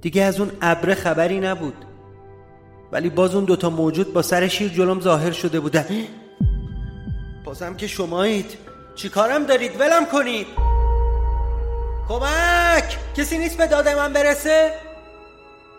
[0.00, 1.74] دیگه از اون ابره خبری نبود.
[2.92, 5.86] ولی باز اون دوتا موجود با سر شیر جلوم ظاهر شده بودن.
[7.44, 8.58] بازم که شمایید.
[8.94, 10.46] چی کارم دارید؟ ولم کنید.
[12.08, 12.98] کمک!
[13.16, 14.72] کسی نیست به داد من برسه؟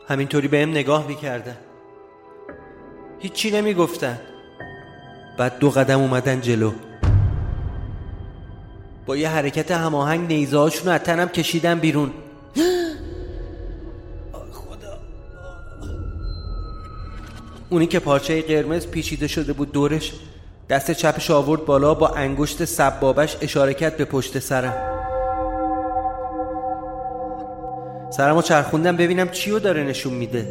[0.07, 1.57] همینطوری به هم نگاه می‌کردن.
[3.19, 4.19] هیچی نمی‌گفتن.
[5.37, 6.71] بعد دو قدم اومدن جلو.
[9.05, 12.11] با یه حرکت هماهنگ نیزه هاشون از تنم کشیدن بیرون.
[17.71, 20.13] اونی که پارچه قرمز پیچیده شده بود دورش
[20.69, 24.73] دست چپش آورد بالا با انگشت سبابش اشاره کرد به پشت سرم.
[28.09, 30.47] سرمو چرخوندم ببینم چیو داره نشون میده.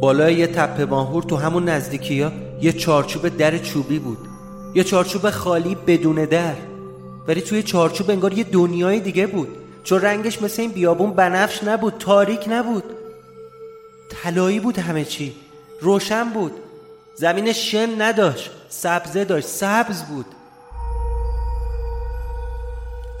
[0.00, 4.18] بالای یه تپه ماهور تو همون نزدیکی ها یه چارچوب در چوبی بود.
[4.74, 6.54] یه چارچوب خالی بدون در.
[7.28, 9.48] ولی توی چارچوب انگار یه دنیای دیگه بود.
[9.84, 12.84] چون رنگش مثل این بیابون بنفش نبود تاریک نبود.
[14.10, 15.34] طلایی بود همه چی.
[15.80, 16.52] روشن بود.
[17.14, 18.50] زمین شن نداشت.
[18.68, 19.48] سبزه داشت.
[19.48, 20.26] سبز بود.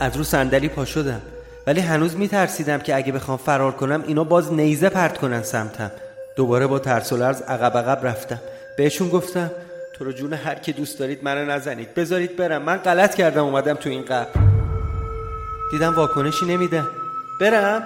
[0.00, 1.20] از رو صندلی پا شدم.
[1.66, 5.90] ولی هنوز میترسیدم که اگه بخوام فرار کنم اینا باز نیزه پرت کنن سمتم.
[6.36, 8.40] دوباره با ترس و لرز عقب عقب رفتم.
[8.76, 9.50] بهشون گفتم
[9.94, 11.94] تو رو جون هر کی دوست دارید منو نزنید.
[11.94, 12.62] بذارید برم.
[12.62, 14.40] من غلط کردم اومدم تو این قبر.
[15.70, 16.82] دیدم واکنشی نمیده.
[17.40, 17.82] برم؟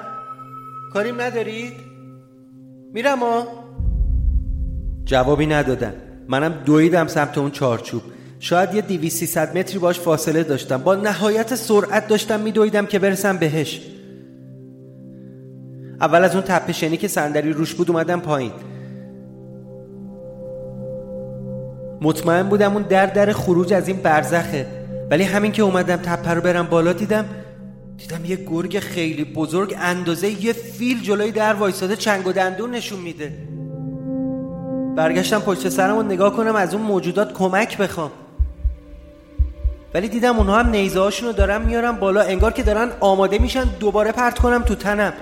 [0.92, 1.93] کاریم ندارید؟
[2.94, 3.46] میرم ها
[5.04, 5.94] جوابی ندادن.
[6.28, 8.02] منم دویدم سمت اون چارچوب.
[8.40, 10.76] شاید یه دیوی سی متری باش فاصله داشتم.
[10.76, 13.80] با نهایت سرعت داشتم میدویدم که برسم بهش.
[16.00, 18.52] اول از اون تپه شنی که صندلی روش بود اومدم پایین.
[22.00, 24.66] مطمئن بودم اون در در خروج از این برزخه.
[25.10, 27.24] ولی همین که اومدم تپه رو برم بالا دیدم
[27.98, 33.00] دیدم یه گرگ خیلی بزرگ اندازه یه فیل جلوی در وایساده چنگ و دندون نشون
[33.00, 33.32] میده.
[34.96, 38.10] برگشتم پشت سرم و نگاه کنم از اون موجودات کمک بخوام.
[39.94, 43.64] ولی دیدم اونها هم نیزه هاشون رو دارم میارم بالا انگار که دارن آماده میشن
[43.64, 45.12] دوباره پرت کنم تو تنم.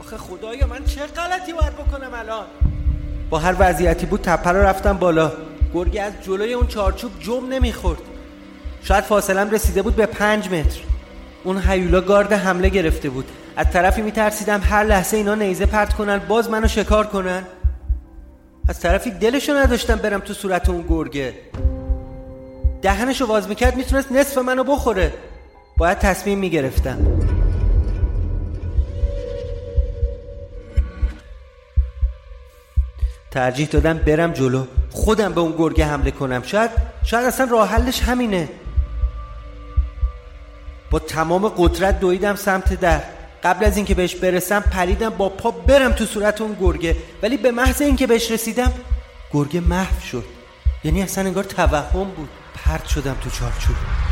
[0.00, 2.46] آخه خدایا من چه غلطی باید بکنم الان؟
[3.30, 5.32] با هر وضعیتی بود تپه رو رفتم بالا.
[5.74, 8.00] گرگی از جلوی اون چارچوب جم نمی‌خورد.
[8.82, 10.80] شاید فاصلم رسیده بود به پنج متر.
[11.46, 13.24] اون هیولا گارد حمله گرفته بود.
[13.56, 17.42] از طرفی میترسیدم هر لحظه اینا نیزه پرت کنن باز منو شکار کنن.
[18.68, 21.34] از طرفی دلشو نداشتم برم تو صورت اون گرگه.
[22.82, 25.12] دهنشو باز می‌کرد می‌تونست نصف منو بخوره.
[25.76, 26.98] باید تصمیم می‌گرفتم.
[33.30, 34.64] ترجیح دادم برم جلو.
[34.90, 36.42] خودم به اون گرگه حمله کنم.
[36.42, 36.70] شاید
[37.04, 38.48] شاید اصلا راه حلش همینه.
[40.90, 43.02] با تمام قدرت دویدم سمت در.
[43.44, 46.96] قبل از اینکه بهش برسم پریدم با پا برم تو صورت اون گرگه.
[47.22, 48.72] ولی به محض اینکه بهش رسیدم
[49.32, 50.24] گرگه محو شد.
[50.84, 52.28] یعنی اصلا انگار توهم بود.
[52.64, 54.05] پرت شدم تو چارچوب.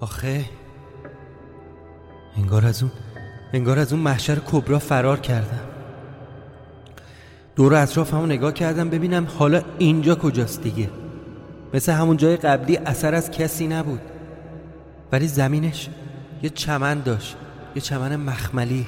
[0.00, 0.44] آخه.
[2.36, 2.92] انگار از اون
[3.52, 5.60] انگار از اون محشر کبرا فرار کردم.
[7.56, 10.90] دور اطرافمو نگاه کردم ببینم حالا اینجا کجاست دیگه.
[11.74, 14.00] مثل همون جای قبلی اثر از کسی نبود.
[15.12, 15.88] ولی زمینش
[16.42, 17.36] یه چمن داشت
[17.74, 18.86] یه چمن مخملی.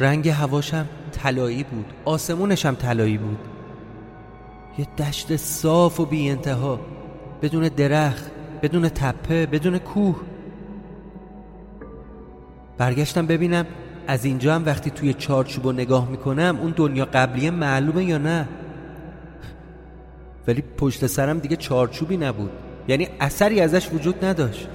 [0.00, 3.38] رنگ هواشم طلایی بود آسمونشم طلایی بود.
[4.78, 6.80] یه دشت صاف و بی انتها
[7.42, 8.30] بدون درخت
[8.62, 10.20] بدون تپه بدون کوه.
[12.78, 13.66] برگشتم ببینم
[14.06, 18.48] از اینجا هم وقتی توی چارچوب نگاه می‌کنم اون دنیا قبلیه معلومه یا نه.
[20.46, 22.50] ولی پشت سرم دیگه چارچوبی نبود.
[22.88, 24.68] یعنی اثری ازش وجود نداشت.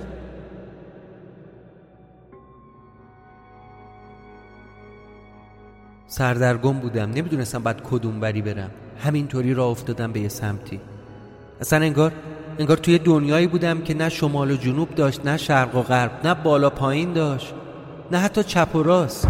[6.08, 7.10] سردرگم بودم.
[7.10, 8.72] نمی‌دونستم بعد کدوم بری برم.
[8.98, 10.80] همینطوری را افتادم به یه سمتی.
[11.62, 12.12] اصلا انگار
[12.60, 16.34] انگار توی دنیایی بودم که نه شمال و جنوب داشت نه شرق و غرب نه
[16.34, 17.54] بالا پایین داشت
[18.12, 19.28] نه حتی چپ و راست.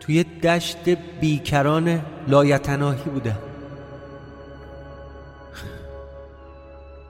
[0.00, 0.88] توی دشت
[1.20, 3.38] بیکران لایتناهی بودم.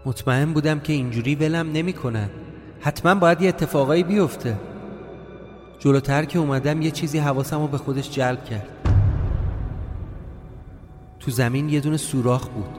[0.05, 2.29] مطمئن بودم که اینجوری ولم نمی‌کنن
[2.81, 4.57] حتما باید یه اتفاقایی بیفته.
[5.79, 8.82] جلوتر که اومدم یه چیزی حواسم رو به خودش جلب کرد.
[11.25, 12.79] تو زمین یه دونه سوراخ بود.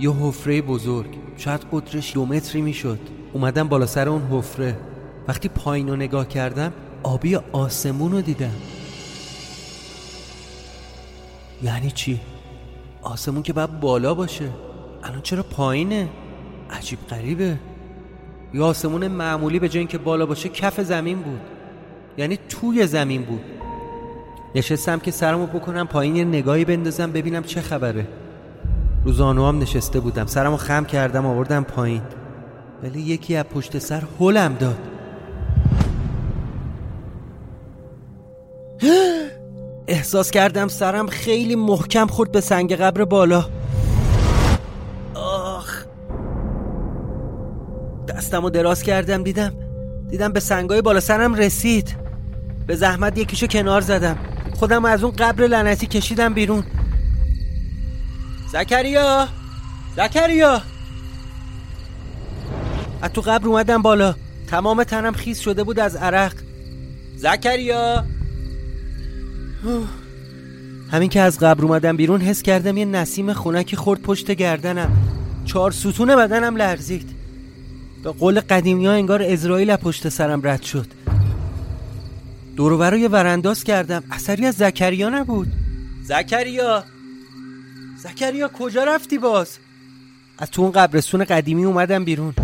[0.00, 1.18] یه حفره بزرگ.
[1.36, 2.98] شاید قدرش دو متری می‌شد.
[3.32, 4.78] اومدم بالا سر اون حفره.
[5.28, 6.72] وقتی پایین رو نگاه کردم
[7.02, 8.54] آبی آسمون رو دیدم.
[11.62, 12.20] یعنی چی؟
[13.02, 14.48] آسمون که باید بالا باشه.
[15.02, 16.08] الان چرا پایینه؟
[16.70, 17.58] عجیب غریبه.
[18.54, 21.40] یا آسمون معمولی به جای که بالا باشه کف زمین بود.
[22.18, 23.40] یعنی توی زمین بود.
[24.54, 28.06] نشستم که سرمو بکنم پایین یه نگاهی بندازم ببینم چه خبره.
[29.04, 30.26] رو هم نشسته بودم.
[30.26, 32.02] سرمو خم کردم آوردم پایین.
[32.82, 34.78] ولی یکی از پشت سر هلم داد.
[39.88, 43.44] احساس کردم سرم خیلی محکم خورد به سنگ قبر بالا.
[45.14, 45.84] آخ.
[48.08, 49.52] دستمو دراز کردم دیدم.
[50.08, 51.96] دیدم به سنگای بالا سرم رسید.
[52.66, 54.31] به زحمت یکیشو کنار زدم.
[54.62, 56.64] خودم از اون قبر لعنتی کشیدم بیرون.
[58.52, 59.28] زکریا!
[59.96, 60.62] زکریا!
[63.02, 64.14] از تو قبر اومدم بالا.
[64.46, 66.32] تمام تنم خیس شده بود از عرق.
[67.16, 68.04] زکریا!
[70.92, 74.92] همین که از قبر اومدم بیرون حس کردم یه نسیم خونکی خورد پشت گردنم.
[75.44, 77.10] چهار ستون بدنم لرزید.
[78.04, 81.01] به قول قدیمی ها انگار ازرائیل از پشت سرم رد شد.
[82.56, 84.04] دورو یه ورانداز کردم.
[84.10, 85.52] اثری از زکریا نبود.
[86.02, 86.84] زکریا؟
[87.96, 89.58] زکریا کجا رفتی باز؟
[90.38, 92.34] از تو اون قبرستون قدیمی اومدم بیرون.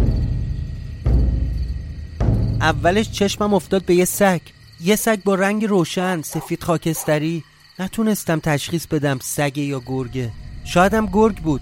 [2.60, 4.40] اولش چشمم افتاد به یه سگ.
[4.80, 7.44] یه سگ با رنگ روشن سفید خاکستری.
[7.78, 10.30] نتونستم تشخیص بدم سگ یا گرگه.
[10.64, 11.60] شایدم گرگ بود.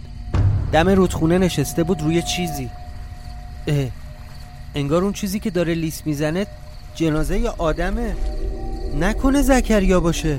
[0.73, 2.71] دم رودخونه نشسته بود روی چیزی.
[3.67, 3.89] اه
[4.75, 6.47] انگار اون چیزی که داره لیس می‌زنه
[6.97, 8.17] جنازه آدمه.
[9.01, 10.39] نکنه زکریا باشه.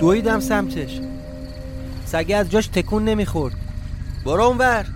[0.00, 1.00] دویدم سمتش.
[2.06, 3.54] سگه از جاش تکون نمی‌خورد.
[4.26, 4.86] برو اونور.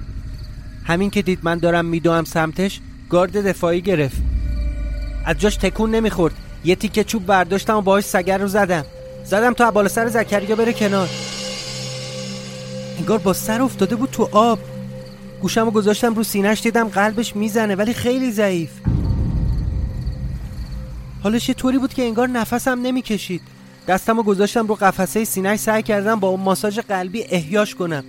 [0.84, 2.80] همین که دید من دارم میدوام سمتش
[3.10, 4.16] گارد دفاعی گرفت.
[5.26, 6.34] از جاش تکون نمی‌خورد.
[6.64, 8.84] یه تیکه چوب برداشتم و باهاش سگر رو زدم.
[9.24, 11.08] زدم تا بالا سر زکریا بره کنار.
[12.98, 14.58] انگار با سر افتاده بود تو آب.
[15.40, 18.70] گوشم رو گذاشتم رو سینهش دیدم قلبش می‌زنه ولی خیلی ضعیف.
[21.22, 23.42] حالش یه طوری بود که انگار نفسم نمی‌کشید
[23.88, 28.04] دستم رو گذاشتم رو قفسه سینهش سعی کردم با اون ماساژ قلبی احیاش کنم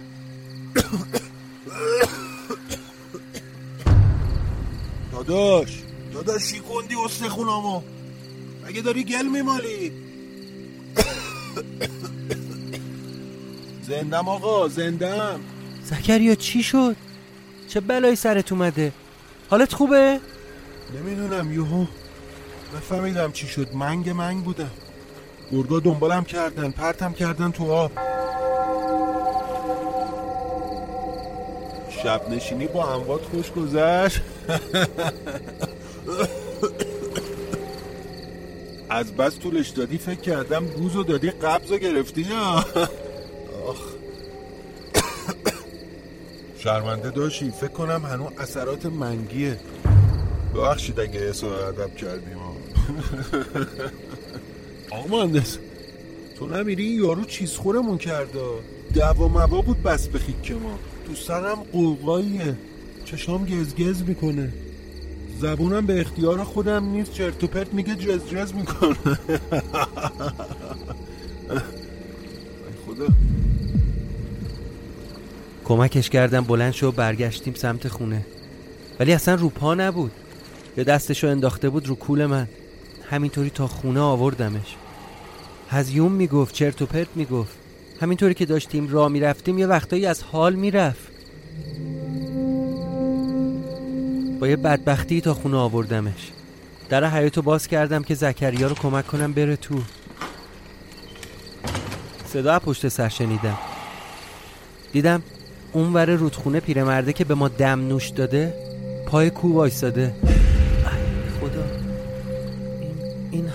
[5.11, 5.79] داداش
[6.13, 7.81] داداش شیکوندی استخونامو
[8.67, 9.91] اگه داری گل میمالی
[13.87, 15.39] زندم آقا زندم
[15.83, 16.95] زکریا چی شد؟
[17.67, 18.91] چه بلایی سرت اومده؟
[19.49, 20.19] حالت خوبه؟
[20.99, 21.85] نمی‌دونم یوهو
[22.75, 23.73] نفهمیدم چی شد.
[23.73, 24.71] منگ منگ بودم
[25.51, 26.71] گرگا دنبالم کردن.
[26.71, 27.91] پرتم کردن تو آب.
[32.03, 34.21] شب نشینی با اموات خوش گذشت.
[38.89, 42.65] از بس طولش دادی فکر کردم گوزو دادی قبضو گرفتی یا
[46.63, 49.59] شرمنده داشتی فکر کنم هنو اثرات منگیه.
[50.55, 52.37] ببخشید اگه اسو ادب کردیم.
[54.91, 55.57] آقا مهندس
[56.39, 58.39] تو نمیری این یارو چیز خورمون کرده؟
[58.93, 60.79] دوا موا بود بس بخید که ما.
[61.07, 62.55] تو سرم قوقاییه.
[63.05, 64.53] چشام گزگز می‌کنه.
[65.41, 67.11] زبونم به اختیار خودم نیست.
[67.11, 68.95] چرت و پرت میگه جز جز می‌کنه.
[72.87, 73.07] خدا.
[75.65, 78.25] کمکش کردم بلند شو برگشتیم سمت خونه.
[78.99, 80.11] ولی اصلا رو پا نبود.
[80.77, 82.47] یا دستشو انداخته بود رو کول من.
[83.09, 84.75] همینطوری تا خونه آوردمش.
[85.69, 87.57] هزیوم می‌گفت چرت و پرت می‌گفت.
[88.01, 91.13] همینطوری که داشتیم راه می‌رفتیم یه وقتایی از حال می‌رفت.
[94.39, 96.31] با یه بدبختی تا خونه آوردمش.
[96.89, 99.81] در حیاتو باز کردم که زکریا رو کمک کنم بره تو.
[102.25, 103.57] صدا پشت سر شنیدم.
[104.91, 105.23] دیدم
[105.73, 108.53] اون ور رودخونه پیرمرده که به ما دم نوش داده
[109.05, 110.13] پای کو وایستاده.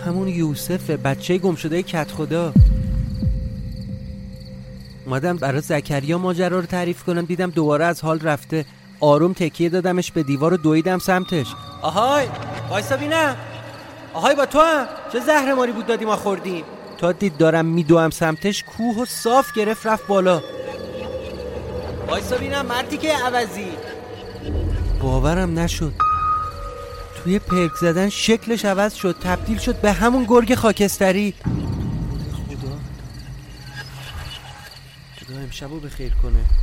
[0.07, 2.53] همون یوسفه بچه گم شده کت خدا
[5.07, 8.65] اومدم برای زکریا ماجرا رو تعریف کنم دیدم دوباره از حال رفته.
[9.01, 11.47] آروم تکیه دادمش به دیوار و دویدم سمتش.
[11.83, 12.27] آهای!
[12.71, 13.37] وایسا بینم.
[14.15, 14.87] آهای با تو هم.
[15.13, 16.65] چه زهر ماری بود دادی ما خوردیم.
[16.99, 20.43] تا دید دارم میدوم سمتش کوه و صاف گرفت رفت بالا.
[22.09, 23.69] وایسا بینم مردی که عوضی.
[25.03, 25.93] باورم نشد.
[27.25, 31.35] توی پرک زدن شکلش عوض شد تبدیل شد به همون گرگ خاکستری.
[32.33, 32.79] خدا.
[35.21, 36.58] خدا امشب رو بخیر کنه.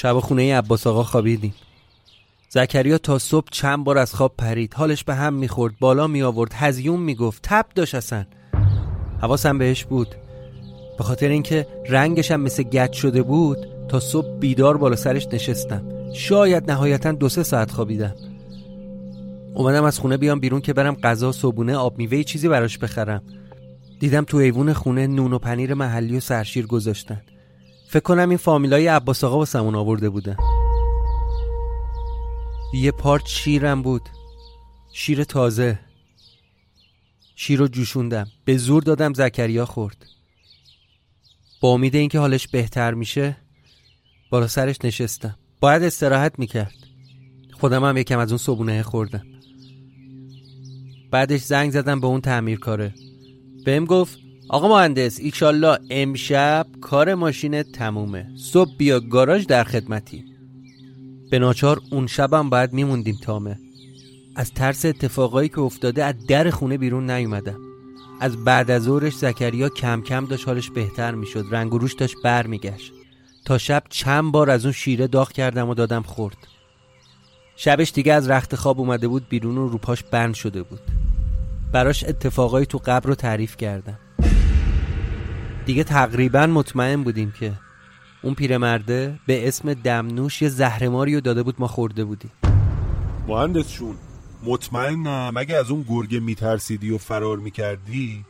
[0.00, 1.54] شب خونه عباس آقا خوابیدیم.
[2.48, 4.74] زکریا تا صبح چند بار از خواب پرید.
[4.74, 8.24] حالش به هم می‌خورد بالا می آورد هزیون می‌گفت تب داشت اصلا
[9.22, 10.14] حواسم بهش بود.
[10.98, 16.12] به خاطر اینکه رنگش هم مثل گچ شده بود تا صبح بیدار بالا سرش نشستم.
[16.14, 18.14] شاید نهایتا دو سه ساعت خوابیدم.
[19.54, 23.22] اومدم از خونه بیام بیرون که برم غذا صبونه آب میوه چیزی براش بخرم.
[24.00, 27.22] دیدم تو ایوون خونه نون و پنیر محلی و سرشیر گذاشتن.
[27.90, 30.36] فکر کنم این فامیلای عباس آقا واسمون آورده بودن
[32.74, 34.08] یه پارت شیرم بود.
[34.92, 35.78] شیر تازه.
[37.36, 38.26] شیر رو جوشوندم.
[38.44, 40.06] به زور دادم زکریا خورد.
[41.60, 43.36] با امید اینکه حالش بهتر میشه
[44.30, 45.38] بالا سرش نشستم.
[45.60, 46.74] باید استراحت می‌کرد.
[47.52, 49.26] خودم هم یکم از اون صبونه خوردم.
[51.10, 52.94] بعدش زنگ زدم به اون تعمیر کاره
[53.64, 54.18] بهم گفت
[54.50, 58.26] آقا مهندس ایشالله امشب کار ماشین تمومه.
[58.36, 60.24] صبح بیا گاراژ در خدمتی
[61.30, 63.58] به ناچار اون شبم باید میموندیم تامه.
[64.36, 67.58] از ترس اتفاقایی که افتاده از در خونه بیرون نیومدم.
[68.20, 71.44] از بعد از ظهرش زکریا کم کم داشت حالش بهتر می‌شد.
[71.50, 72.92] رنگ و روش داشت بر میگشت
[73.44, 76.36] تا شب چند بار از اون شیره داغ کردم و دادم خورد.
[77.56, 80.80] شبش دیگه از رخت خواب اومده بود بیرون و روپاش بند شده بود.
[81.72, 83.98] براش اتفاقایی تو قبر رو تعریف کردم.
[85.68, 87.52] دیگه تقریبا مطمئن بودیم که
[88.22, 92.30] اون پیرمرده به اسم دمنوش یه زهرماری رو داده بود ما خورده بودیم.
[93.26, 93.94] مهندسشون
[94.44, 98.24] مطمئنم اگه از اون گرگه میترسیدی و فرار می‌کردی؟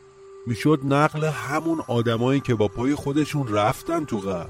[0.47, 4.49] می‌شد نقل همون آدمایی که با پای خودشون رفتن تو قبر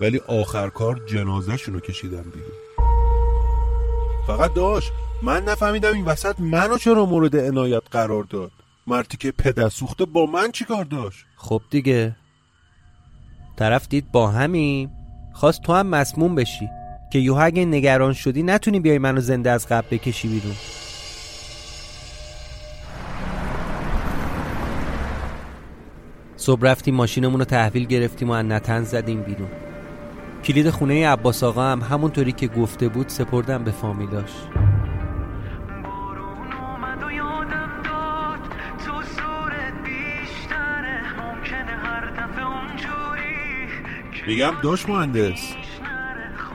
[0.00, 2.88] ولی آخر کار جنازهشون رو کشیدن بیرون
[4.26, 4.92] فقط داشت
[5.22, 8.63] من نفهمیدم این وسط منو چرا مورد عنایت قرار داد.
[8.86, 12.16] مرتی که پدر سوخته با من چیکار داشت؟ خب دیگه.
[13.56, 14.90] طرف دید با همین
[15.32, 16.68] خواست تو هم مسموم بشی
[17.12, 20.54] که یوها اگه نگران شدی نتونی بیای منو زنده از قبل بکشی بیرون.
[26.36, 29.48] صبح رفتیم ماشینمون رو تحویل گرفتیم و نتن زدیم بیرون.
[30.44, 34.30] کلید خونه عباس آقا هم همونطوری که گفته بود سپردم به فامیلاش.
[44.26, 45.54] میگم داشت مهندس.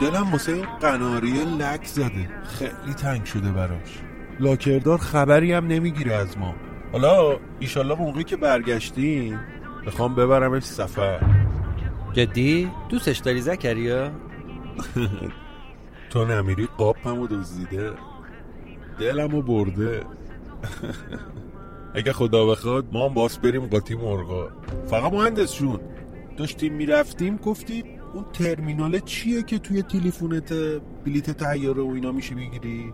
[0.02, 2.30] دلم واسه این قناری لک زده.
[2.44, 4.00] خیلی تنگ شده براش.
[4.40, 6.56] لاکردار خبری هم نمی‌گیره از ما.
[6.92, 9.40] حالا ایشالله موقعی که برگشتیم
[9.86, 11.20] می‌خوام ببرمش سفر.
[12.14, 14.12] جدی؟ دوستش داری زکریا؟
[16.10, 17.92] تو نمیری قاپمو دزدیده؟
[19.00, 20.04] دلمو برده.
[21.96, 24.50] اگه خدا بخواد ما هم باس بریم قاطی مرغا.
[24.90, 25.80] فقط مهندس جون
[26.40, 30.54] داشتیم می‌رفتیم گفتیم اون ترمینال چیه که توی تلفنت
[31.06, 32.94] بلیت تیاره و اینا میشه بگیری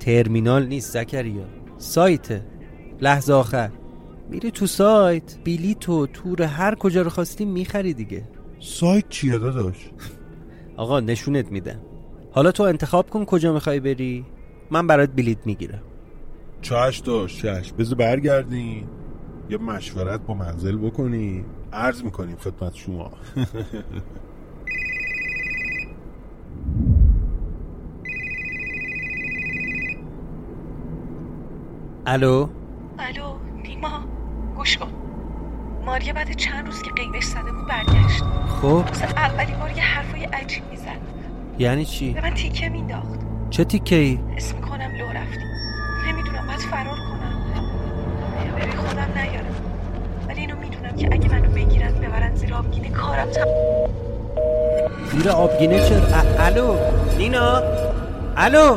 [0.00, 1.44] ترمینال نیست زکریا.
[1.78, 2.46] سایته
[3.00, 3.70] لحظه آخر.
[4.30, 8.28] میری تو سایت بلیت و تور هر کجا رو خواستی می‌خری دیگه.
[8.60, 9.90] سایت چیه داداش؟
[10.76, 11.80] آقا نشونت میدم.
[12.32, 14.24] حالا تو انتخاب کن کجا می‌خوای بری.
[14.70, 15.82] من برات بلیت می‌گیرم.
[16.62, 18.84] چش داشت چش بذار برگردین
[19.50, 21.44] یه مشورت با منزل بکنی.
[21.72, 23.10] عرض می‌کنیم خدمت شما.
[32.06, 32.48] الو؟
[32.98, 34.00] الو نیما
[34.56, 34.92] گوش کن.
[35.86, 38.22] ماریا بعد چند روز که قیدش زده بود برگشت.
[38.48, 38.84] خب؟
[39.16, 41.00] اولین بار یه حرفای عجیب می‌زد.
[41.58, 43.20] یعنی چی؟ به من تیکه مینداخت
[43.50, 45.44] چه تیکه ای اسم کنم لو رفتی.
[46.08, 47.15] نمی‌دونم باید فرار کنم
[48.66, 49.54] بری خودم نیارم.
[50.28, 53.46] ولی اینو می‌دونم که اگه منو بگیرن ببرن زیر آبگینه کارم تم
[55.12, 56.00] زیر آبگینه چرا؟
[56.38, 56.76] الو؟
[57.18, 57.62] نینا؟
[58.36, 58.76] الو؟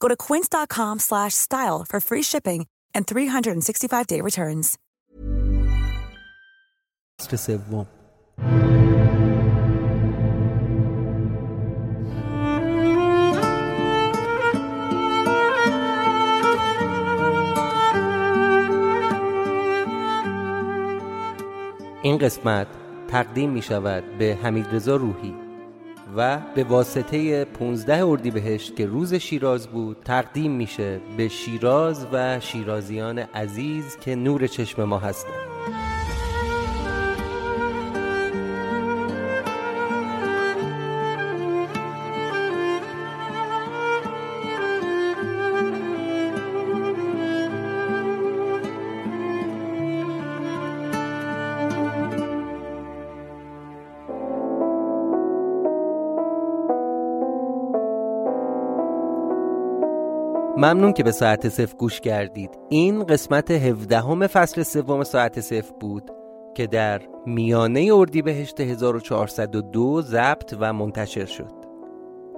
[0.00, 4.78] Go to quince.com slash style for free shipping and 365-day returns.
[7.20, 7.86] فصل سوم
[22.02, 22.66] این قسمت
[23.08, 25.34] تقدیم می شود به حمید رضا روحی
[26.15, 33.19] و به واسطه 15 اردیبهشت که روز شیراز بود تقدیم میشه به شیراز و شیرازیان
[33.19, 35.48] عزیز که نور چشم ما هستند.
[60.59, 62.49] ممنون که به ساعت صفر گوش کردید.
[62.69, 66.11] این قسمت 17 همه فصل سوم ساعت صفر بود
[66.55, 71.53] که در میانه اردیبهشت 1402 ضبط و منتشر شد.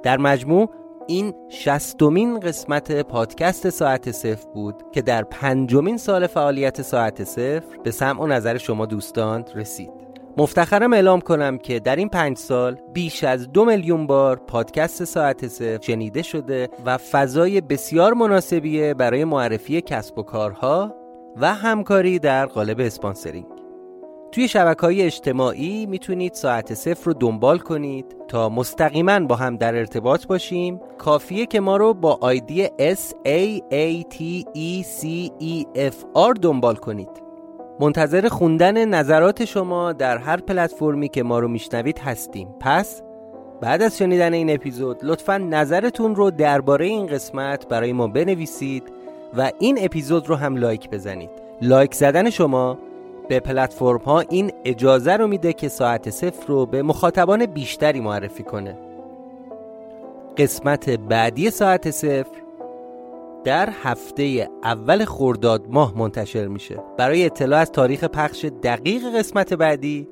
[0.03, 0.69] در مجموع
[1.07, 7.91] این شستمین قسمت پادکست ساعت صفر بود که در پنجمین سال فعالیت ساعت صفر به
[7.91, 10.00] سمع و نظر شما دوستان رسید.
[10.37, 15.47] مفتخرم اعلام کنم که در این پنج سال بیش از دو میلیون بار پادکست ساعت
[15.47, 20.95] صفر شنیده شده و فضای بسیار مناسبیه برای معرفی کسب و کارها
[21.37, 23.45] و همکاری در قالب اسپانسرینگ.
[24.31, 29.75] توی شبکه های اجتماعی می‌تونید ساعت صفر رو دنبال کنید تا مستقیما با هم در
[29.75, 30.79] ارتباط باشیم.
[30.97, 36.39] کافیه که ما رو با آیدی S A A T E C E F R
[36.41, 37.20] دنبال کنید.
[37.79, 42.47] منتظر خوندن نظرات شما در هر پلتفرمی که ما رو میشنوید هستیم.
[42.59, 43.01] پس
[43.61, 48.83] بعد از شنیدن این اپیزود لطفا نظرتون رو درباره این قسمت برای ما بنویسید
[49.37, 51.29] و این اپیزود رو هم لایک بزنید.
[51.61, 52.77] لایک زدن شما
[53.29, 58.43] به پلتفرم ها این اجازه رو میده که ساعت صفر رو به مخاطبان بیشتری معرفی
[58.43, 58.77] کنه.
[60.37, 62.40] قسمت بعدی ساعت صفر
[63.43, 66.83] در هفته اول خرداد ماه منتشر میشه.
[66.97, 70.07] برای اطلاع از تاریخ پخش دقیق قسمت بعدی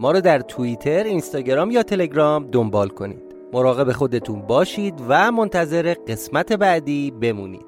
[0.00, 3.22] ما رو در توییتر، اینستاگرام یا تلگرام دنبال کنید.
[3.52, 7.66] مراقب خودتون باشید و منتظر قسمت بعدی بمونید.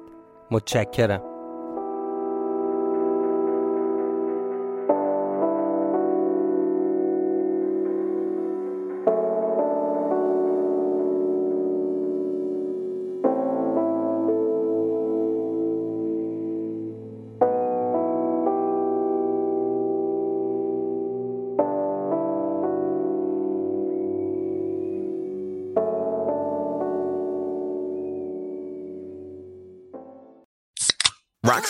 [0.51, 1.32] متشکرم.